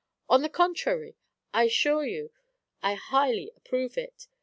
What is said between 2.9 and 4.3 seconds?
highly approve it.